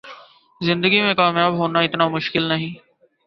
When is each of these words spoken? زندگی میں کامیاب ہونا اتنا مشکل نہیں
زندگی 0.61 1.01
میں 1.01 1.13
کامیاب 1.13 1.53
ہونا 1.53 1.79
اتنا 1.79 2.07
مشکل 2.07 2.43
نہیں 2.43 2.73